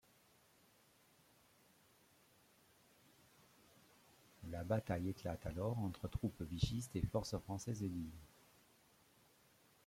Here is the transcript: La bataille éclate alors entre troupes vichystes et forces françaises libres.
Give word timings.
La 4.49 4.63
bataille 4.63 5.09
éclate 5.09 5.45
alors 5.45 5.77
entre 5.77 6.07
troupes 6.07 6.41
vichystes 6.41 6.95
et 6.95 7.05
forces 7.05 7.37
françaises 7.37 7.83
libres. 7.83 8.17